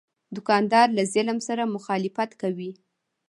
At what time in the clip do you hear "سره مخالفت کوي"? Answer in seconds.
1.47-2.71